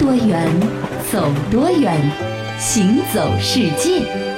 [0.00, 0.48] 多远，
[1.12, 1.94] 走多远，
[2.58, 4.29] 行走世界。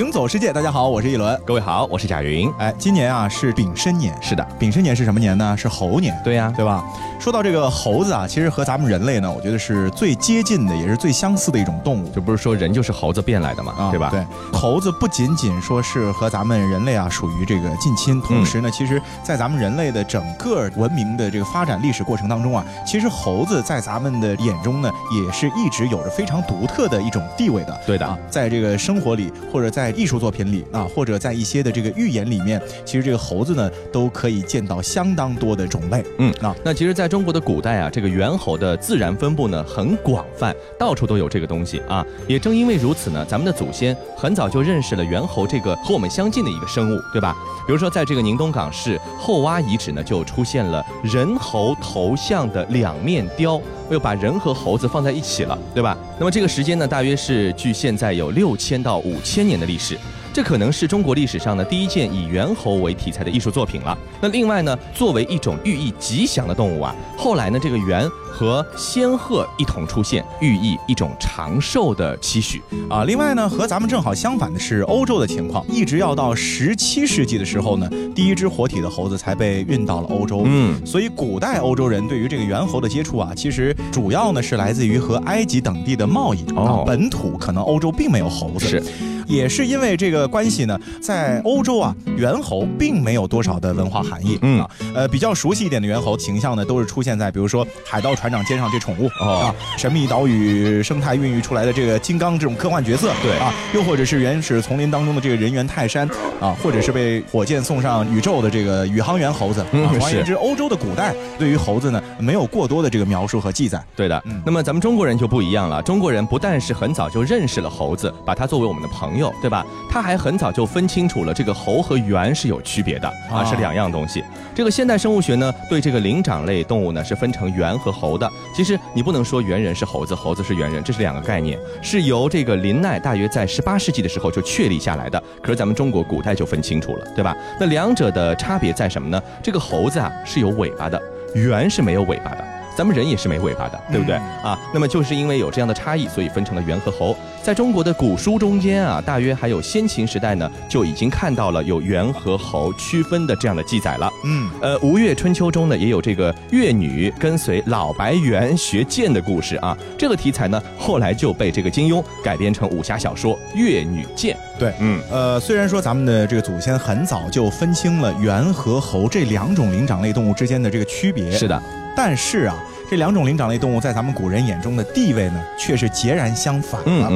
[0.00, 1.38] 行走世界，大家好，我是一轮。
[1.44, 2.50] 各位好，我是贾云。
[2.56, 5.54] 哎，今年啊是丙申年，是的，丙申年是什么年呢？
[5.54, 6.18] 是猴年。
[6.24, 6.82] 对呀，对吧？
[7.18, 12.08] 说到这个猴子啊，其实和咱们人类呢，我觉得是最接近的，也是最相似的一种动物。
[12.12, 14.08] 就不是说人就是猴子变来的嘛，对吧？
[14.08, 14.24] 对，
[14.58, 24.90] 猴子不仅仅说是和咱们人类啊属于这个近亲，同时呢，其实在咱们人类的整个文明的这个发展历史过程当中啊，其实猴子在咱们的眼中呢，
[25.22, 27.80] 也是一直有着非常独特的一种地位的。
[27.86, 30.64] 对的，啊在这个生活里，或者在艺术作品里。
[30.72, 36.04] 啊，或者在一些的这个寓言里面，其实这个猴子呢，都可以见到相当多的种类。
[36.18, 42.06] 嗯，啊，那其实在中国的古代啊，这个猿猴的自然分布呢很广泛，到处都有这个东西啊。
[42.28, 47.36] 也正因为如此呢，咱们的祖先很早就认识了猿猴这个和我们相近的一个生物，对吧？
[47.66, 53.60] 比如说在这个宁东港市后洼遗址呢，就出现了人猴头像的两面雕，
[53.90, 55.96] 又把人和猴子放在一起了，对吧？
[56.18, 59.98] 那么这个时间呢，大约是距现在有六千到五千年的历史。
[60.32, 63.98] 这可能是中国历史上的第一件以猿猴为题材的艺术作品了。
[64.20, 73.04] 那另外呢，作为一种寓意吉祥的动物啊，后来呢，这个猿和仙鹤一同出现，寓意一种长寿的期许啊。
[73.04, 80.42] 另外呢，和咱们正好相反的是欧洲的情况，一直要到十七世纪的时候呢，第一只活体的猴子才被运到了欧洲。
[80.46, 88.66] 嗯，所以古代欧洲人对于这个猿猴的接触啊，其实主要呢是来自于和埃及等地的贸易啊，本土可能欧洲并没有猴子。
[88.66, 88.82] 是。
[89.26, 94.36] 也是因为这个关系呢，在欧洲啊，猿猴并没有多少的文化含义。
[94.42, 103.12] 嗯啊，呃，比较熟悉一点的猿猴形象呢，都是出现在比如说海盗船长肩上这宠物啊，神秘岛屿生态孕育出来的这个金刚这种科幻角色。
[103.22, 106.08] 对啊，又或者是原始丛林当中的这个人猿泰山
[106.40, 109.64] 啊，或者是被火箭送上宇宙的这个宇航员猴子。
[109.72, 113.82] 嗯，总而言之，欧洲的古代对于猴子呢，没有过多的这个描述和记载。
[113.94, 114.22] 对的。
[114.44, 119.30] 那么咱们中国人就不一样了，中国人不但是很早就认识了猴子，把它作为我们的朋友。
[119.40, 119.64] 对吧？
[119.90, 124.24] 他还很早就分清楚了这个猴和猿是有区别的啊，是两样东西。
[124.60, 128.30] 这个现代生物学呢，对这个灵长类动物呢是分成猿和猴的。
[128.54, 135.18] 其实你不能说猿人是猴子，猴子是猿人，这是两个概念，是由这个林奈大约在十八世纪的时候就确立下来的。
[135.40, 137.34] 可是咱们中国古代就分清楚了，对吧？
[137.58, 139.22] 那两者的差别在什么呢？
[139.42, 141.00] 这个猴子啊是有尾巴的，
[141.34, 142.49] 猿是没有尾巴的。
[142.80, 144.58] 咱们人也是没尾巴的，对不对啊？
[144.72, 147.14] 那么就是因为有这样的差异，所以分成了猿和猴。
[147.42, 154.10] 在中国的古书中间啊，大约还有先秦时代呢，就已经看到了有猿和猴区分的这样的记载了。
[154.24, 159.76] 嗯，呃，《吴越春秋》中呢也有这个越女跟随老白猿学剑的故事啊。
[159.98, 164.34] 这个题材呢，后来就被这个金庸改编成武侠小说《越女剑》。
[164.58, 171.62] 对，嗯，呃，虽然说咱们的这个祖先很早就分清了猿和猴这两种灵长类动物之间的这个区别，是的，
[171.94, 172.56] 但是啊。
[172.90, 177.08] 这两种灵长类动物在咱们古人眼中的地位呢，却是截然相反的。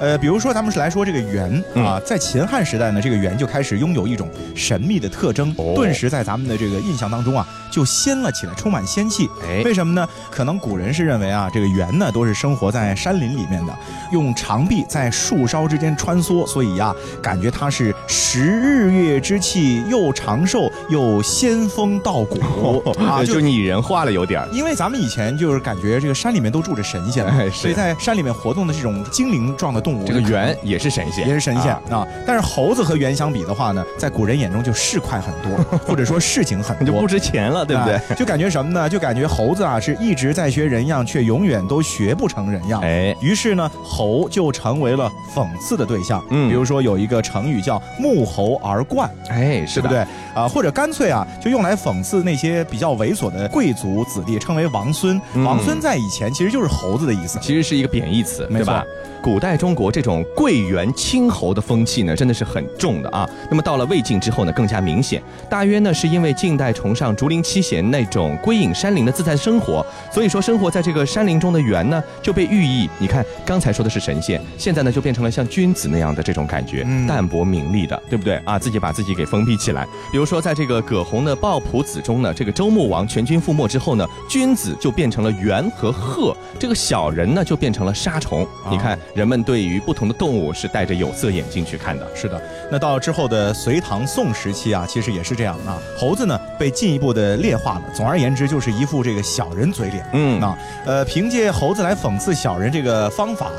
[0.00, 7.46] 呃，比如说咱们是来说这个猿啊，在秦汉时代呢，这个猿就开始拥有一种神秘的特征，顿时在咱们的这个印象当中啊。
[7.72, 9.26] 就仙了起来，充满仙气。
[9.42, 10.06] 哎，为什么呢？
[10.30, 13.74] 可能古人是认为啊，这个猿呢都是生活在山林里面的，
[14.12, 32.06] 用长臂在树梢之间穿梭，所以呀，感觉它是食日月之气，又长寿又仙风道骨啊， 就拟人化了有点因为咱们以前就是感觉这个山里面都住着神仙，所以在山里面活动的这种精灵状的动物，这个猿也是神仙，也是神仙啊。
[32.26, 37.66] 但是猴子和猿相比的话呢，在古人眼中就市侩很多，或者说市井很多， 就不值钱了。
[37.72, 38.16] 对不对？
[38.16, 38.88] 就感觉什么呢？
[38.88, 42.80] 就感觉猴子啊是一直在学人样，却永远都学不成人样。
[42.82, 46.22] 哎，于是呢，猴就成为了讽刺的对象。
[46.30, 50.04] 嗯，比如说有一个成语叫“沐猴而冠”，哎，是不对
[50.34, 50.46] 啊？
[50.48, 55.18] 或者干脆啊，就用来讽刺那些比较猥琐的贵族子弟，称为王孙。
[55.36, 58.84] 王孙在以前其实就是猴子的意思，其实是一个贬义词，对吧？
[59.22, 63.28] 古代中国这种贵园亲侯的风气呢，真的是很重的啊。
[63.50, 65.22] 那么到了魏晋之后呢，更加明显。
[65.48, 72.88] 大约呢，是因为晋代崇尚竹林七贤那种归隐山林的自在生活，所以说生活在这个山林中的猿呢，就被寓意。
[72.98, 78.58] 你看刚才说的是神仙，现在呢就变成了像君子那样的这种感觉，淡泊名利的，对不对啊？
[78.58, 79.86] 自己把自己给封闭起来。
[80.10, 88.46] 比如说在这个葛洪的《抱朴子》中呢，这个周穆王全军覆没之后呢，君子就变成了猿和鹤，这个小人呢就变成了沙虫。
[88.70, 88.98] 你看。
[89.14, 92.06] 人们对于不同的动物是戴着有色眼镜去看的。
[92.14, 95.78] 是的，那到之后的隋唐宋时期啊，其实也是这样啊。
[95.96, 97.82] 猴子呢被进一步的劣化了。
[97.94, 100.06] 总而言之，就是一副这个小人嘴脸。
[100.12, 100.56] 嗯，那
[100.86, 103.50] 呃，凭借猴子来讽刺小人这个方法，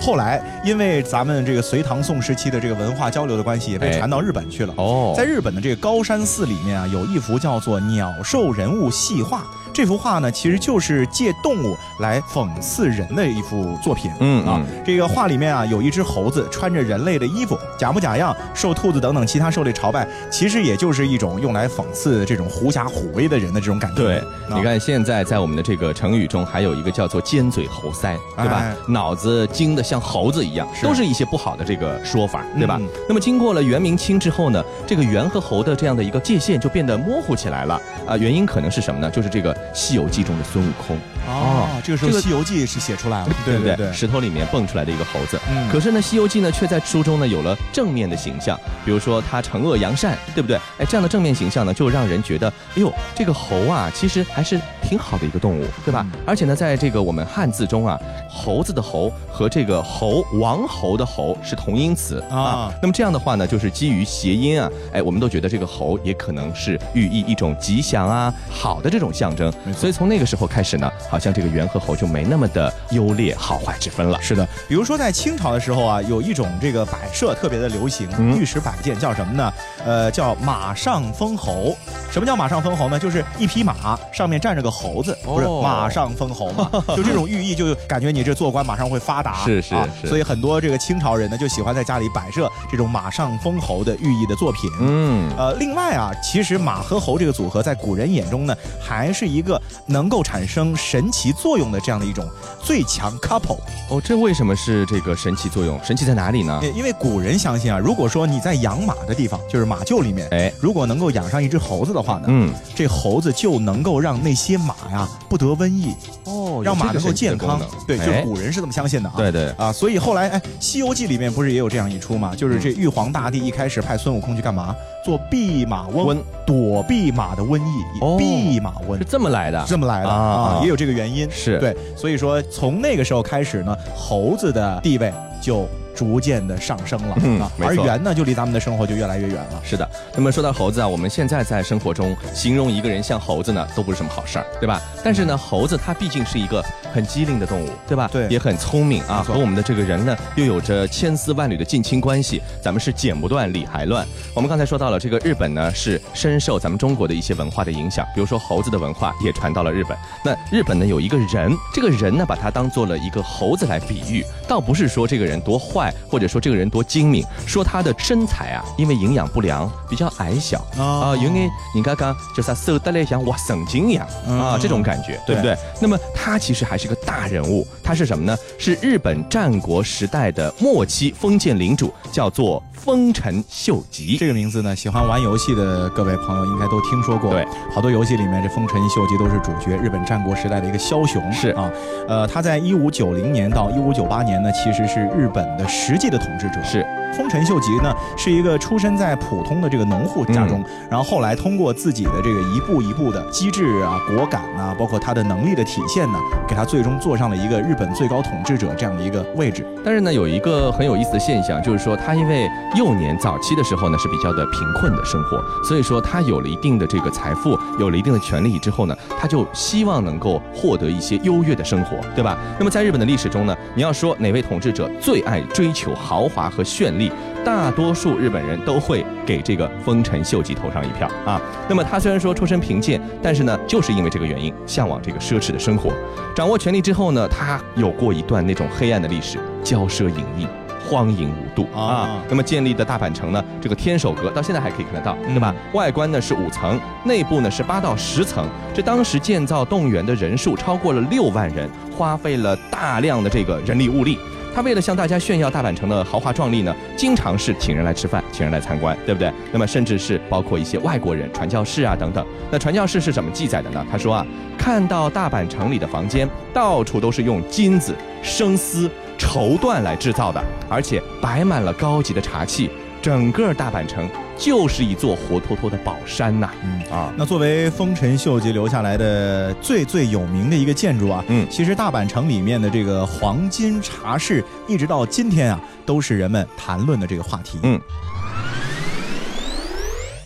[0.00, 4.74] 后来因为咱们这个隋唐宋时期的这个文化交流的关系，也被传到日本去了。
[4.76, 9.38] 哦，在日本的这个高山寺里面啊，有一幅叫做《鸟兽人物细画》。
[9.78, 14.10] 这幅画呢，其实就是借动物来讽刺人的一幅作品。
[14.18, 24.02] 嗯啊，这个画里面啊，有一只猴子穿着人类的衣服，假模假样，受兔子等等其他兽类朝拜，其实也就是一种用来讽刺这种狐假虎威的人的这种感觉。
[24.02, 28.74] 对，你看现在在我们的这个成语中，还有一个叫做尖嘴猴腮，对吧？
[28.88, 32.80] 脑子精的像猴子一样，都是一些不好的这个说法，对吧？
[33.08, 38.16] 那么经过了元明清之后呢，这个猿和猴的这样的一个界限就变得模糊起来了啊。
[38.16, 39.08] 原因可能是什么呢？
[39.08, 40.96] 就是这个《西游记》中的孙悟空。
[41.28, 43.92] 哦，这个时候《西游记》是写出来了，对不对？
[43.92, 45.38] 石头里面蹦出来的一个猴子。
[45.50, 45.68] 嗯。
[45.70, 50.56] 可是呢，《西游记》呢却在书中呢有了正面的形象，比如说他惩恶扬善，对不对？
[50.78, 56.06] 哎，这样的正面形象呢，就让人觉得，哎呦，这个猴啊，其实还是挺好的一个动物，对吧？
[56.26, 57.98] 而且呢，在这个我们汉字中啊，
[58.30, 62.72] 猴子的猴和这个猴王猴的猴是同音词啊。
[62.80, 69.52] 那么这样的话呢，就是基于谐音啊，哎，我们都觉得这个猴也可能是寓意一种吉祥啊、好的这种象征。
[69.76, 74.20] 所以从那个时候开始呢，好像这个猿和猴就没那么的优劣好坏之分了。
[74.20, 79.52] 是的，比如说在清朝的时候啊，有一种这个摆设特别的流行，玉石摆件叫什么呢？
[79.84, 81.76] 呃，叫马上封侯。
[82.10, 82.98] 什么叫马上封侯呢？
[82.98, 86.70] 就是一匹马上面站着个猴子，不是马上封侯嘛？
[86.96, 89.44] 就这种寓意，就感觉你这做官马上会发达。
[89.44, 90.06] 是是是。
[90.06, 94.70] 所以很多这个清朝人呢，就喜欢在家里摆设这种马上封侯的寓意的作品。
[94.80, 95.30] 嗯。
[95.36, 102.28] 呃，另外啊，其实马和猴这个组合在古人眼中呢，还是一个能够产生神奇作用的这样的一种
[102.62, 103.58] 最强 couple。
[103.90, 105.78] 哦，这为什么是这个神奇作用？
[105.82, 106.60] 神奇在哪里呢？
[106.74, 115.94] 因为古人相信啊，如果说你在养马的地方，就是马厩里面，哎，如果能够养上一只猴子的话呢，嗯，这猴子就能够让那些马呀不得瘟疫
[116.24, 117.60] 哦，让马能够健康。
[117.86, 119.14] 对，就是古人是这么相信的啊。
[119.16, 122.34] 对对啊，所以后来哎，《西游记》里面不是也有这样一出嘛？
[122.34, 124.74] 就是这玉皇大帝一开始派孙悟空去干嘛？
[125.04, 128.18] 做弼马温，躲避马的瘟疫。
[128.18, 131.28] 弼马温是这么来的，这么来的啊，也有这个原因。
[131.30, 135.66] 是对，所以说从那个时候开始呢，猴子的地位就。
[135.98, 139.60] 逐渐的上升了，嗯，而猿呢，就离咱们的生活就越来越远了。
[139.64, 144.80] 是的，那么说到猴子啊，我们现在在生活中形容一个人像猴子呢，都不是什么好事儿，对吧？
[145.02, 146.64] 但是呢，猴子它毕竟是一个
[146.94, 148.08] 很机灵的动物，对吧？
[148.12, 154.06] 对，也很聪明啊，和我们的这个人呢，又有着千丝万缕的近亲关系，咱们是剪不断理还乱。
[154.34, 159.98] 我们刚才说到了这个日本呢，是深受咱们中国的一些文化的影响，比如说猴子的文化也传到了日本。
[160.24, 166.68] 那日本呢，有一个人，这个人呢，把它当做了一个猴子来比喻，倒不是说这个人多坏，或者说这个人。
[166.68, 175.56] 多精明，说他的身材啊，因为营养不良比较矮小啊，因为你刚刚就是他瘦得来像哇神经一样啊，这种感觉对不对？
[175.80, 178.36] 那么他其实还是个大人物，他是什么呢？
[178.58, 184.18] 是日本战国时代的末期封建领主，叫做丰臣秀吉。
[184.18, 187.30] 这个名字呢，喜欢玩游戏的各位朋友应该都听说过。
[187.30, 191.32] 对，好多游戏里面这丰臣秀吉都是主角，日本战国时代的一个枭雄。
[191.32, 191.72] 是啊，
[192.06, 196.62] 呃，他在一五九零年到一五九八年呢，其实是日本的实际的统治者。
[196.64, 196.84] 是。
[197.16, 209.66] 丰臣秀吉呢，是一个出身在普通的这个农户家中，然后后来通过自己的这个一步一步的机智啊、果敢啊，包括他的能力的体现呢，给他最终坐上了一个日本最高统治者这样的一个位置。
[209.84, 222.38] 但是呢，有一个很有意思的现象，就是说他因为幼年早期的时候呢是比较的贫困的生活，所以说他有了一定的这个财富，有了一定的权利之后呢，他就希望能够获得一些优越的生活，对吧？
[222.58, 226.97] 那么在日本的历史中呢，你要说哪位统治者最爱追求豪华和绚丽？
[227.44, 231.40] 大多数日本人都会给这个丰臣秀吉投上一票啊。
[231.68, 235.92] 那么他虽然说出身贫贱，但是呢，就是因为这个原因，向往这个奢侈的生活。
[236.34, 240.46] 掌握权力之后呢，他有过一段那种黑暗的历史，骄奢淫逸，
[240.88, 242.22] 荒淫无度啊。
[242.28, 245.54] 那么建立的大阪城呢，这个天守阁到现在还可以看得到，对吧？
[245.74, 248.48] 外观呢是五层，内部呢是八到十层。
[248.74, 254.18] 这当时建造动员的人数超过了六万人，花费了大量的这个人力物力。
[254.54, 259.30] 他为了向大家炫耀大阪城的豪华壮丽呢，经常是请人来吃饭，请人来参观，对不对？
[259.52, 262.26] 那么甚至是包括一些外国人、传教士啊等等。
[262.50, 263.86] 那传教士是怎么记载的呢？
[263.88, 264.26] 他说啊，
[264.56, 272.70] 看到大阪城里的房间到处都是用金子、生丝、绸缎来制造的，而且摆满了高级的茶器。
[273.00, 276.50] 整个大阪城就是一座活脱脱的宝山呐！
[276.64, 287.60] 嗯啊，那作为丰臣秀吉留下来的最最有名的一个建筑啊，嗯，其实大阪城里面的这个黄金茶室，一直到今天啊，都是人们谈论的这个话题。
[287.62, 287.80] 嗯，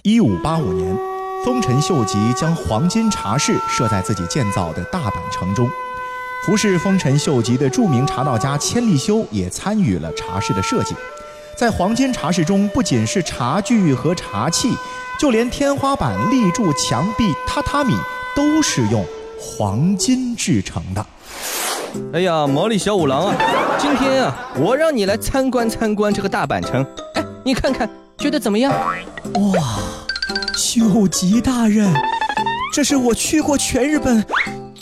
[0.02, 0.96] 一五八五年，
[1.44, 5.68] 丰臣秀吉将黄金茶室设在自己建造的大阪城中，
[6.44, 10.92] 服侍丰臣秀吉的著名茶道家千利休也参与了茶室的设计。
[11.56, 14.74] 在黄金茶室中，不仅是茶具和茶器，
[15.20, 17.94] 就连天花板、立柱、墙壁、榻榻米
[18.34, 19.06] 都是用
[19.38, 21.06] 黄金制成的。
[22.12, 23.36] 哎呀，毛利小五郎啊，
[23.78, 26.84] 今天啊，我让你来参观参观这个大阪城。
[27.14, 28.72] 哎，你看看，觉得怎么样？
[28.72, 29.78] 哇，
[30.56, 31.94] 秀吉大人，
[32.74, 34.26] 这是我去过全日本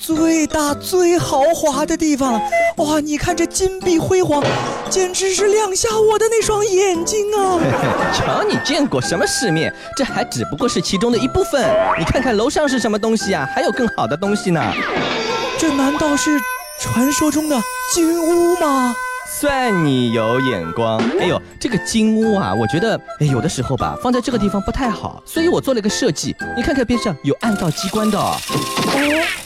[0.01, 2.41] 最大最豪华的地方。
[2.77, 4.43] 哇，你看这金碧辉煌，
[4.89, 7.61] 简直是亮瞎我的那双眼睛啊！
[8.17, 9.73] 瞧你见过什么世面？
[9.97, 11.63] 这还只不过是其中的一部分。
[11.99, 13.47] 你看看楼上是什么东西啊？
[13.55, 14.61] 还有更好的东西呢。
[15.59, 16.39] 这难道是？
[16.81, 17.61] 传说中的
[17.93, 18.95] 金屋吗？
[19.39, 20.99] 算你有眼光。
[21.21, 26.35] 哎呦，这个金屋啊，我觉得哎有的时候吧，放在这个地方不太好，所以我做了一个设计。
[26.57, 28.19] 你看看边上有暗道机关的。
[28.19, 28.37] 哦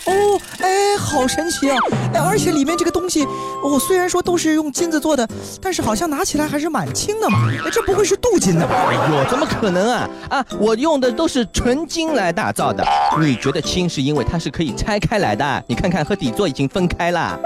[0.06, 1.76] 哦，哎，好神奇啊！
[2.14, 3.24] 哎，而且里面这个东西，
[3.62, 5.28] 哦，虽然说都是用金子做的，
[5.60, 7.46] 但是好像拿起来还是蛮轻的嘛。
[7.64, 8.74] 哎，这不会是镀金的吧？
[8.88, 10.08] 哎呦，怎么可能啊？
[10.30, 12.82] 啊，我用的都是纯金来打造的。
[13.20, 15.64] 你觉得轻是因为它是可以拆开来的？
[15.68, 17.38] 你看看和底座已经分开了。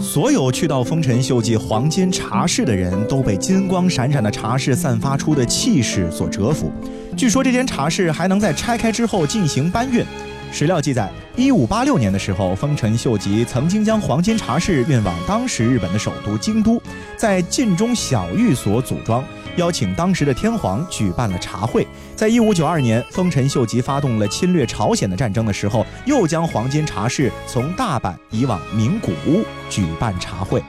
[0.00, 6.70] 所有去到丰臣秀吉黄金茶室的人都被金光闪闪的茶室散发出的气势所折服。
[7.16, 10.04] 据说这间茶室还能在拆开之后进行搬运。
[10.52, 16.80] 史料记载，一五八六年的时候，丰臣秀吉曾经将黄金茶室运往当时日本的首都京都，
[17.16, 19.24] 在晋中小寓所组装。
[19.56, 30.62] 邀请当时的天皇举办了茶会，在一五九二年，丰臣秀吉发动了侵略朝鲜的战争的时候，又将黄金茶室从大阪移往名古屋举办茶会。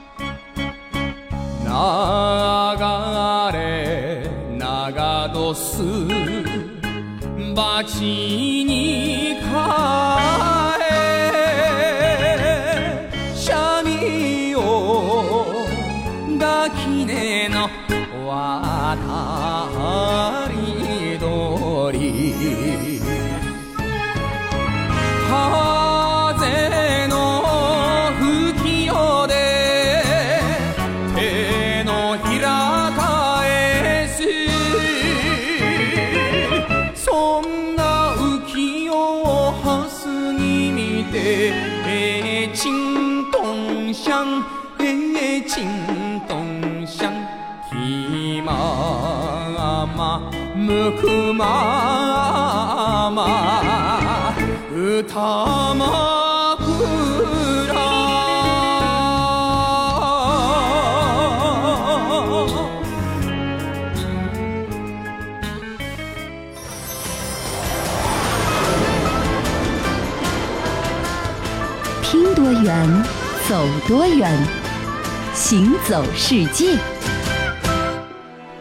[51.00, 54.34] くまま
[54.70, 56.15] 歌まく
[73.47, 74.29] 走多远，
[75.33, 76.96] 行走世界。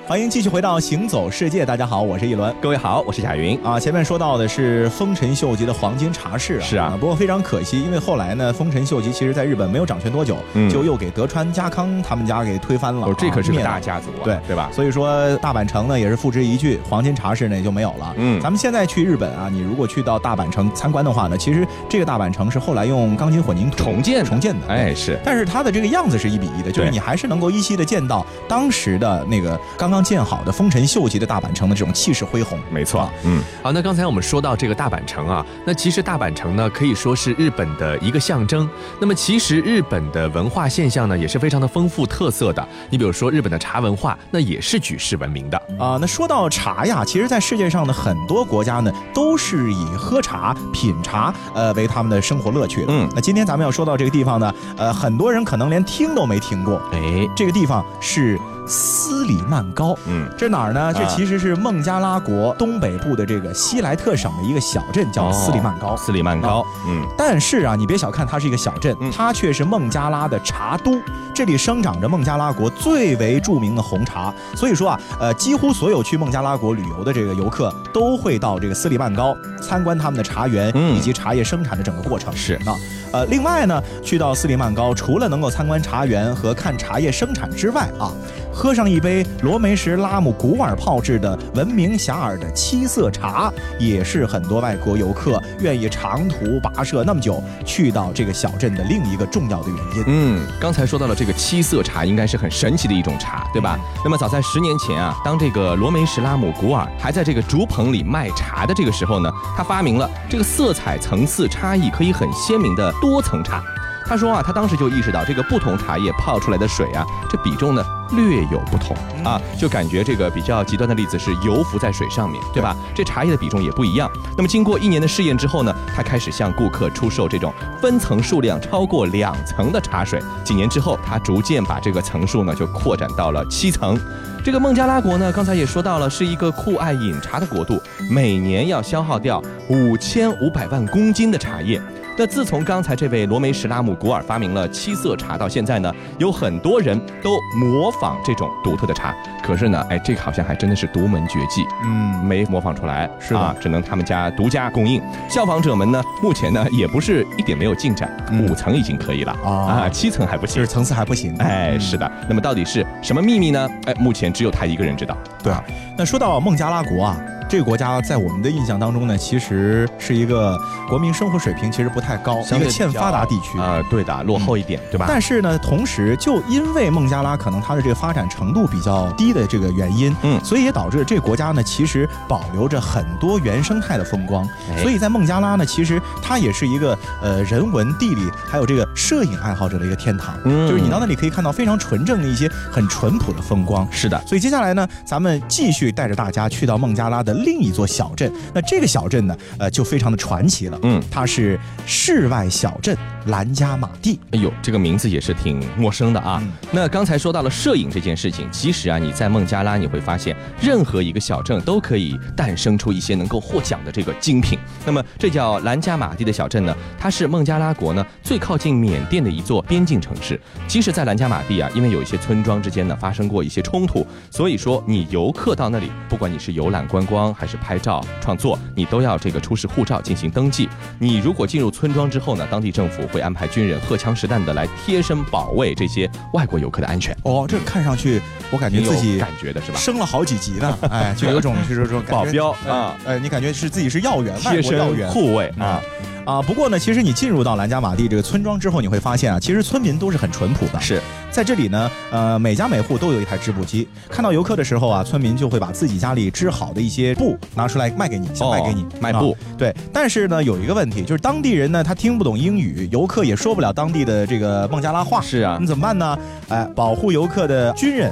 [0.09, 3.79] 欢迎继续回到《行走世界》，大家好，我是一轮，各位好，我是贾云啊。
[3.81, 6.97] 前面说到的是丰臣秀吉的黄金茶室啊，是啊。
[7.01, 10.39] 不过非常可惜，因为后来呢，丰臣秀吉其实在日本没有掌权多久，
[10.71, 13.09] 就又给德川家康他们家给推翻了。
[13.09, 14.71] 哦这可是个大家族，啊对对吧？
[14.73, 18.15] 所以说大阪城呢也是付之一炬，黄金茶室呢也就没有了。
[18.17, 25.19] 嗯，咱们现在去日本啊，你如果去到大阪城参观的话呢，其实这个大阪城是后来用钢筋混凝土重建重建的，哎是。
[25.25, 30.87] 但是它的这个样子是一比一的，就是你还是能够依稀的见到当时的那个刚刚建好的丰臣。
[30.87, 33.11] 秀吉的大阪城的这种气势恢宏，没错。
[33.25, 38.69] 嗯，好，那刚才我们说到这个大阪城啊，那其实大阪城呢可以说是日本的一个象征。
[39.00, 42.67] 那么其实日本的文化现象呢也是非常的丰富特色的。
[42.88, 45.99] 你比如说日本的茶文化，那也是举世闻名的啊。
[46.00, 52.87] 那说到茶呀，其实在世界上的很多国家呢都是以喝茶、品茶呃为他们的生活乐趣的。
[52.91, 56.81] 嗯，那今天咱们要说到这个地方呢，呃，很多人可能连听都没听过。
[56.93, 58.38] 哎，这个地方是。
[58.66, 60.92] 斯里曼高，嗯，这哪儿呢？
[60.92, 65.96] 这其实是孟加拉国东北部的这个西莱特省的一个小镇，叫斯里曼高。
[65.96, 71.00] 斯里曼高，嗯，但是啊，你别小看它是一个小镇，它却是孟加拉的茶都，
[71.35, 74.35] 这里生长着孟加拉国最为著名的红茶。
[74.54, 82.35] 所以说啊，呃，几乎所有去孟加拉国旅游的这个游客都会到这个斯里曼高参观他们的茶园以及茶叶生产的整个过程。
[82.35, 82.54] 是。
[82.64, 82.75] 啊，
[83.13, 88.13] 呃，另外呢，去到斯里曼高，除了能够参观茶园和看茶叶生产之外啊。
[88.59, 100.05] 喝上一杯罗梅什拉姆古尔泡制的闻名遐迩的七色茶，也是很多外国游客愿意长途跋涉那么久去到这个小镇的另一个重要的原因。
[100.07, 103.79] 嗯，刚才说到了这个七色茶，应该是很神奇的一种茶，对吧？
[104.03, 113.63] 那么早在十年前啊，当这个罗梅什拉姆古尔还在这个竹棚里卖茶的这个时候呢，他发明了这个色彩层次差异可以很鲜明的多层茶。
[114.09, 122.77] 他说啊，他当时就意识到这个不同茶叶泡出来的水啊，这比重呢略有不同啊，就感觉这个比较极端的例子是油浮在水上面对吧？
[122.95, 124.09] 这茶叶的比重也不一样。
[124.37, 130.23] 那么经过一年的试验之后呢，他开始向顾客出售这种分层数量超过两层的茶水。
[130.45, 133.99] 几年之后，他逐渐把这个层数呢就扩展到了七层。
[134.45, 141.83] 这个孟加拉国呢，刚才也说到了，是一个酷爱饮茶的国度，每年要消耗掉五千五百万公斤的茶叶。
[142.18, 149.14] 那自从刚才这位罗梅什拉姆古尔发明了七色茶到现在呢，有很多人都模仿这种独特的茶。
[149.42, 155.02] 可是呢，哎，这个好像还真的是独门绝技，嗯，没模仿出来，是啊，只能他们家独家供应。
[155.28, 161.37] 效仿者们呢，目前呢也不是一点没有进展，五层已经可以了啊，七层还不行，就是层次还不行。
[161.38, 162.11] 哎，是的。
[162.28, 163.68] 那么到底是什么秘密呢？
[163.85, 165.14] 哎，目前只有他一个人知道。
[165.42, 165.62] 对啊，
[165.99, 167.16] 那说到孟加拉国啊。
[167.49, 175.07] 这个国家在我们的印象当中呢，其实是一个国民生活水平其实不太高，一个欠发达地区啊，对的，落后一点，对吧？
[175.09, 184.47] 但是呢，同时就因为孟加拉可能它的这个发展程度比较低的这个原因，嗯，所以也导致这个国家呢，其实保留着很多原生态的风光。
[184.83, 190.37] 所以在孟加拉呢，其实它也是一个呃人文、地理还有这个摄影爱好者的一个天堂。
[190.45, 193.87] 嗯，就是你到那里可以看到非常纯正的一些很淳朴的风光。
[193.93, 197.36] 是的，所以接下来呢，咱们继续带着大家去到孟加拉的。
[197.45, 200.78] 另一座小镇，那这个小镇呢，呃，就非常的传奇了。
[200.83, 202.97] 嗯，它是世外小镇。
[203.26, 206.40] 兰加马蒂，哎呦，这个名字也是挺陌生的啊。
[206.71, 214.57] 那刚才说到了摄影这件事情，其实啊，你在孟加拉你会发现，任何一个小镇都可以诞生出一些能够获奖的这个精品。
[214.85, 220.40] 那么这叫兰加马蒂的小镇呢，它是孟加拉国呢最靠近缅甸的一座边境城市。
[220.69, 230.68] 其实，在兰加马蒂啊，因为有一些村庄之间呢发生过一些冲突，所以说你游客到那里，不管你是游览观光还是拍照创作，你都要这个出示护照进行登记。
[230.99, 232.97] 你如果进入村庄之后呢，当地政府。
[233.06, 237.16] 会安排军人荷枪实弹的来贴身保卫这些外国游客的安全。
[237.23, 239.78] 哦，这看上去我感觉自己感觉的是吧？
[239.78, 245.80] 升了好几级呢，哎，就有种就是说保镖啊，哎，你感觉是自己是要员，贴身护卫啊。
[246.26, 250.81] 啊，不过呢，其实你进入到兰加马蒂这个村庄之后，你会发现啊，其实村民都是很淳朴的。
[250.81, 253.87] 是在这里呢，呃，每家每户都有一台织布机。
[254.09, 259.37] 看到游客的时候啊，村民就会把自己家里织好的一些布拿出来卖给你，想卖给你卖布。
[259.57, 265.20] 对，但是呢，有一个问题，就是当地人呢他听不懂英语，游客也说不了当地的这个孟加拉话。
[265.20, 266.18] 是啊，你怎么办呢？
[266.48, 268.11] 哎，保护游客的军人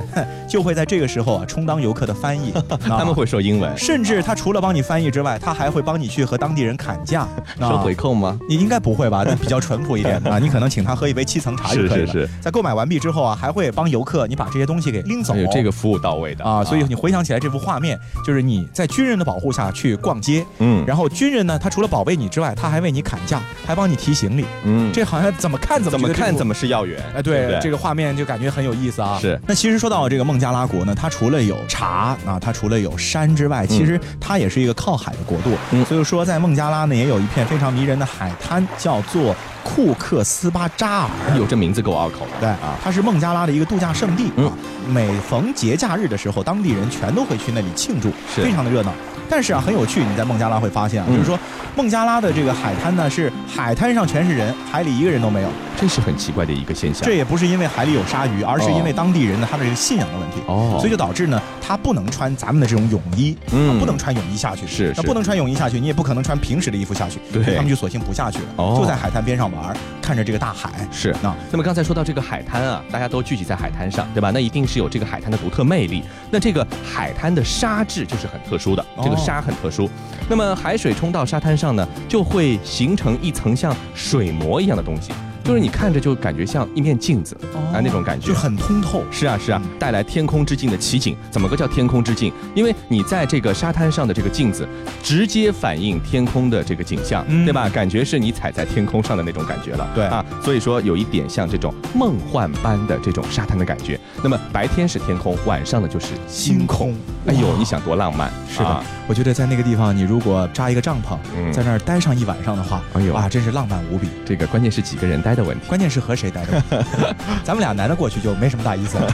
[0.48, 2.52] 就会在这个时候啊充当游客的翻译。
[2.86, 7.26] 他们会说英文，甚至他除了帮你翻译之外，他还会帮你去和当地人砍价，
[7.58, 8.38] 收回扣吗？
[8.46, 8.74] 你应该。
[8.84, 9.22] 不会吧？
[9.24, 10.36] 那 比较淳朴一点啊！
[10.42, 12.06] 你可能请他喝一杯七层茶就可以了。
[12.06, 12.30] 是是是。
[12.42, 15.32] 在购买完毕之后啊，还会帮游客你把这些东西给拎走。
[15.50, 16.62] 这个服务到位的啊！
[16.62, 27.02] 所以你回想起来这幅画面，就是你在军人的保护下去逛街，嗯，然后军人呢，他除了保卫你之外，他还为你砍价，还帮你提行李，嗯，这好像怎么看怎么怎么看怎么是要员。
[27.14, 29.18] 哎，对，这个画面就感觉很有意思啊。
[29.18, 29.40] 是。
[29.46, 35.52] 那其实说到这个孟加拉国呢，它除了有茶啊，它除了有山之外，其实它也是一个靠海的国度。
[35.70, 35.82] 嗯。
[35.86, 39.34] 所以说，在孟加拉呢，也有一片非常迷人的海滩，叫做。
[39.64, 42.38] 库克斯巴扎尔，有这名字够拗口的。
[42.38, 44.52] 对啊，它是孟加拉的一个度假胜地啊。
[44.86, 48.92] 每逢节假日的时候，当地人全都会去那里庆祝，非常的热闹。
[49.34, 51.36] 但是啊，很有趣，你在孟加拉会发现啊，就是说
[51.74, 57.02] 孟加拉的这个海滩呢，是海滩上全是人，海里一个人都没有，这是很奇怪的一个现象。
[57.02, 60.36] 这也不是因为海里有鲨鱼，而是因为当地人呢他的这个信仰的问题。
[60.46, 64.68] 哦，所以就导致呢，他不能穿咱们的这种泳衣，嗯，不能穿泳衣下去。
[64.68, 67.18] 是，那不能穿泳衣下去，你也不可能穿平时的衣服下去。
[67.32, 70.70] 对，他们就索性不下去了，就在海滩边上玩，看着这个大海。
[70.92, 74.30] 是，那那么刚才说到这个海滩啊，大家都聚集在海滩上，对吧？
[74.32, 76.04] 那一定是有这个海滩的独特魅力。
[76.30, 79.88] 那这个海滩的沙质就是很特殊的，这个沙很特殊。
[80.28, 85.12] 那么海水冲到沙滩上呢，就会形成一层像水膜一样的东西。
[85.44, 87.36] 就是你看着就感觉像一面镜子
[87.70, 89.04] 啊，那种感觉就很通透。
[89.10, 91.14] 是啊，是啊，带来天空之镜的奇景。
[91.30, 92.32] 怎么个叫天空之镜？
[92.54, 94.66] 因为你在这个沙滩上的这个镜子，
[95.02, 97.68] 直接反映天空的这个景象，对吧？
[97.68, 99.86] 感觉是你踩在天空上的那种感觉了。
[99.94, 104.00] 对啊，所以说有一点像这种梦幻般的这种沙滩的感觉。
[104.22, 106.94] 那么白天是天空，晚上呢就是星空。
[107.26, 108.32] 哎呦，你想多浪漫？
[108.48, 111.18] 是的，我觉得在那个地方，你如果扎一个帐篷，
[111.52, 114.08] 在那儿待上一晚上的话，哎呦啊，真是浪漫无比。
[114.24, 115.33] 这个关键是几个人待。
[115.34, 116.62] 的问题，关键是和谁待的？
[117.44, 119.06] 咱们俩男的过去就没什么大意思了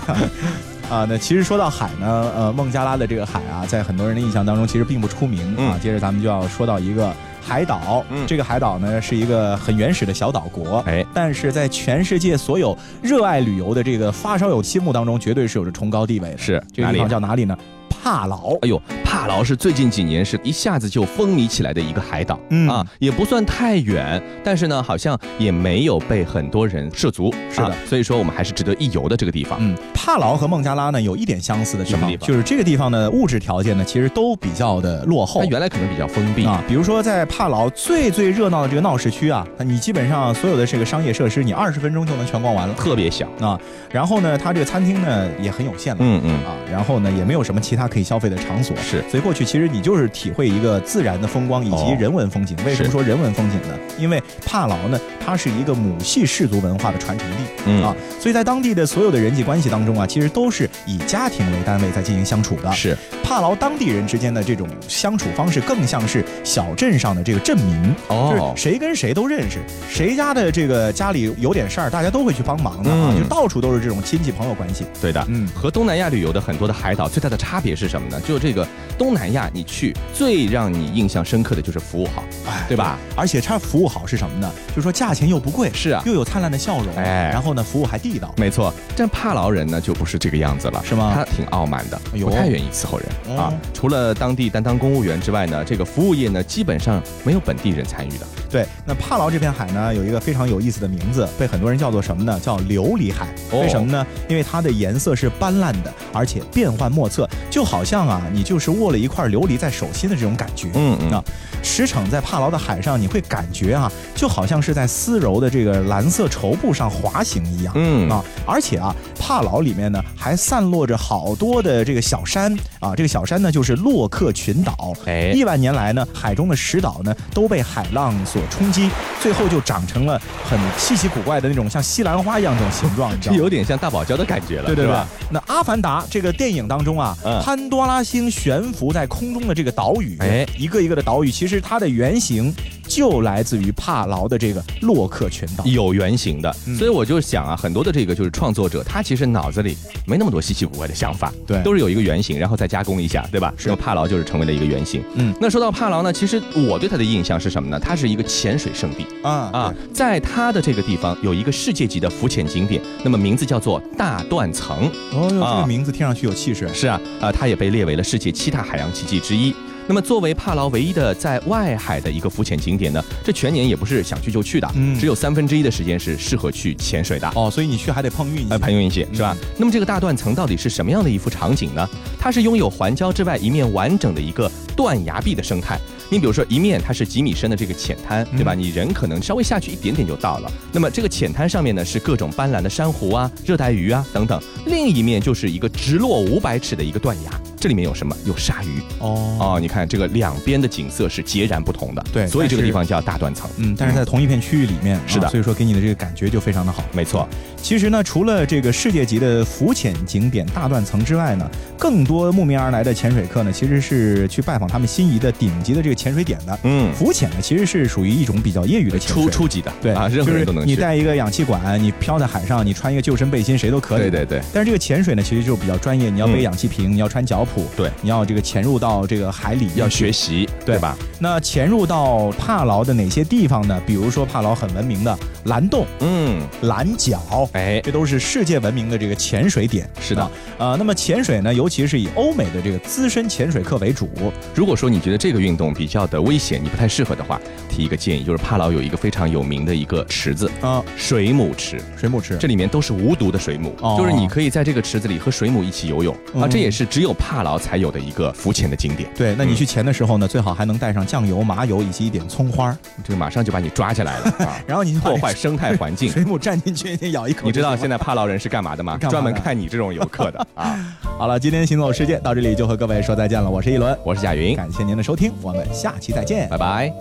[0.90, 1.06] 啊。
[1.08, 5.78] 那其实说到海呢，呃，孟加拉的这个海啊，在很多人的印象当中其实并不出名啊。
[5.82, 16.38] 接着咱们就要说到一个海岛，这个海岛呢是一个很原始的小岛国，哎，但是在全世界所有热爱旅游的这个发烧友心目当中，绝对是有着崇高地位的。
[16.38, 17.56] 是这个地方叫哪里呢？
[18.02, 29.58] 帕劳，哎呦，帕帕劳是最近几年是一下子就风靡起来的一个海岛，嗯啊，也不算太远，但是呢，好像也没有被很多人涉足，是的，所以说我们还是值得一游的这个地方。
[29.60, 43.60] 嗯，帕劳和孟加拉呢有一点相似的地方，就是这个地方的物质条件呢其实都比较的落后，它原来可能比较封闭啊，比如说在帕劳最最热闹的这个闹市区啊，你基本上所有的这个商业设施，你二十分钟就能全逛完了，特别小啊。
[43.90, 49.04] 然后呢，它这个餐厅呢也很有限了，嗯嗯啊，然后呢也没有什么其他可以消费的场所，是。
[49.10, 52.56] 所以过去其实你就是体会一个自然的风光以及人文风景。
[52.64, 53.76] 为什么说人文风景呢？
[53.98, 62.72] 因为帕劳呢，它是一个母系氏族文化的传承地嗯啊，所以在当地的所有的人际关系当中啊，其实都是以家庭为单位在进行相处的。
[62.72, 62.96] 是。
[63.22, 74.84] 帕劳当地人之间的这种相处方式，更像是小镇上的这个镇民，就是谁跟谁都认识，谁家的这个家里有点事儿，大家都会去帮忙的啊，就到处都是这种亲戚朋友关系。
[75.00, 78.20] 对的，嗯，和东南亚旅游的很多的海岛最大的差别是什么呢？
[78.20, 78.66] 就这个
[78.98, 82.98] 东南亚，你去最让你印象深刻的就是服务好，哎，对吧？
[83.16, 84.50] 而且它服务好是什么呢？
[84.68, 88.32] 就是说价钱又不贵，是啊，又有灿烂的笑容，哎，然后呢，服务还地道。
[88.36, 91.12] 没错，但帕劳人呢就不是这个样子了，是吗？
[91.14, 93.36] 他挺傲慢的，不太愿意伺候人。
[93.36, 98.26] 啊，除了当地担当公务员之外呢，这个服务业呢，基本上没有本地人参与的。
[98.50, 102.38] 对，那帕劳这片海呢，有一个非常有意思的名字，被很多人叫做什么呢？
[102.40, 103.28] 叫琉璃海。
[103.52, 104.04] 为什么呢？
[104.28, 110.68] 因为它的颜色是斑斓的，而且变幻莫测，就好像啊，你就是握了一块琉璃在手心的这种感觉。
[110.74, 111.22] 嗯嗯啊，
[111.62, 117.72] 驰骋在帕劳的海上，你会感觉啊，就好像是在丝柔的这个蓝色绸布上滑行一样。
[117.76, 124.92] 嗯啊，而且啊，帕劳里面呢，还散落着好多的这个小山啊，这个小山呢，就是洛克群岛。
[125.06, 128.90] 哎，亿万年来呢，海中的石岛呢，都被海浪所冲击，
[129.22, 135.06] 最后就长成了很稀奇古怪的那种像西兰花一样这种形状， 这有点像大堡礁的感觉了，对对吧？
[135.30, 137.16] 那《阿凡达》这个电影当中啊，
[137.60, 142.50] 潘多拉星悬浮在空中的这个岛屿，哎，一个一个的岛屿，其实它的原型。
[142.90, 153.54] 就来自于帕劳的这个洛克群岛，有原型的，所以我就想啊，很多的这个就是创作者，他其实脑子里没那么多稀奇古怪的想法，对，都是有一个原型，然后再加工一下，对吧？
[153.56, 155.04] 是，帕劳就是成为了一个原型。
[155.14, 157.78] 嗯，那说到帕劳呢，其实我对它的印象是什么呢？
[157.78, 164.90] 它是一个潜水圣地啊啊，在它的这个地方有一个世界级的浮潜景点，那么名字叫做大断层。
[165.12, 166.68] 哦哟，这个名字听上去有气势。
[166.74, 169.54] 是啊，啊，它也被列为了世界七大海洋奇迹之一。
[169.90, 179.36] 那么，作为帕劳唯一的在外海的一个浮潜景点呢，这全年也不是想去就去的，嗯，只有三分之一的时间是适合去潜水的哦，所以你去还得碰运气，碰运气是吧？
[179.58, 181.84] 那么这个大断层到底是什么样的一幅场景呢？
[182.20, 185.76] 它是拥有环礁之外一面完整的一个断崖壁的生态。
[186.08, 188.54] 你比如说，一面它是几米深的这个浅滩，对吧？
[188.54, 190.52] 你人可能稍微下去一点点就到了。
[190.70, 194.40] 那么这个浅滩上面呢，是各种斑斓的珊瑚啊、热带鱼啊等等。
[194.66, 198.16] 另一面就是一个直落五百尺的一个断崖，这里面有什么？
[198.24, 202.02] 有鲨鱼哦哦，你看这个两边的景色是截然不同的。
[202.12, 203.48] 对，所以这个地方叫大断层。
[203.58, 206.82] 嗯，但是在同一片区域里面，是的，所以说给你的这个感觉就非常的好。
[206.92, 207.28] 没错。
[207.58, 216.58] 其实呢，除了这个世界级的浮潜景点大断层之外呢，更多慕名而来的潜水客呢，其实是去拜访他们心仪的顶级的这个潜水点的。
[216.62, 216.90] 嗯。
[216.94, 220.66] 浮潜呢，其实是属于一种比较业余的潜水，初初级的，对啊，任何人都能。
[220.66, 224.02] 你带一个氧气管，你漂在海上，你穿一个救生背心，谁都可以。
[224.02, 224.40] 对对对。
[224.52, 230.96] 但是这个潜水呢，其实就比较专业，你要背氧气瓶，你要穿脚蹼，对，你要这个潜入到这个海里，要学习，对吧？
[231.18, 233.80] 那潜入到帕劳的哪些地方呢？
[233.86, 239.88] 比如说帕劳很闻名的蓝洞，嗯，蓝角，哎，这都是世界闻名的这个潜水点。
[240.00, 244.08] 是的，呃，那么潜水呢，尤其是以欧美的这个资深潜水客为主。
[244.54, 247.40] 如果说你觉得这个运动比较的危险，你不太适合的话。
[247.68, 259.10] 提一个建议，就是帕劳有一个非常有名的一个池子啊，水母池，水母池，这里面都是无毒的水母，就是你可以在这个池子里和水母一起游泳啊，这也是只有帕劳才有的一个浮潜的景点。
[259.14, 267.46] 对，那你去潜的时候呢，最好还能带上酱油、麻油以及一点葱花，这个马上就把你抓起来了 啊，然后你破坏生态环境，水母站进去先咬一口。
[267.46, 268.96] 你知道现在帕劳人是干嘛的吗？
[268.98, 270.78] 专门看你这种游客的啊。
[271.18, 276.92] 好了，今天行走世界到这里就和各位说再见了，我是一轮，我是贾云，感谢您的收听，我们下期再见，拜拜。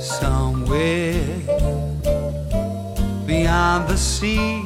[0.00, 1.14] somewhere
[3.26, 4.62] beyond the sea,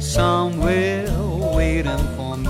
[0.00, 1.06] somewhere
[1.54, 2.49] waiting for me.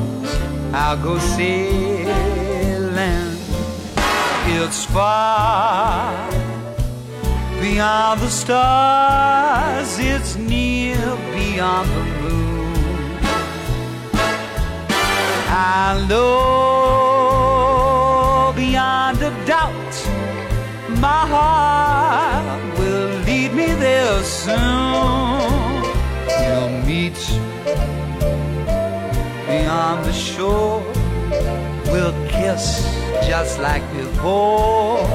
[0.73, 2.11] I'll go sailing.
[4.47, 6.29] It's far
[7.59, 10.97] beyond the stars, it's near
[11.33, 13.21] beyond the moon.
[15.53, 16.91] I know
[18.55, 19.93] beyond a doubt
[20.99, 25.30] my heart will lead me there soon.
[29.71, 30.83] Beyond the shore.
[31.91, 32.83] We'll kiss
[33.25, 35.05] just like before.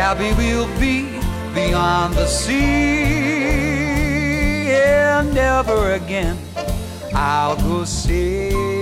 [0.00, 1.20] Happy we'll be
[1.54, 2.54] beyond the sea,
[4.72, 6.38] and never again
[7.14, 8.81] I'll go sailing.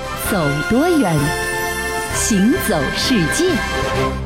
[0.31, 0.37] 走
[0.69, 1.13] 多远，
[2.15, 4.20] 行走世界。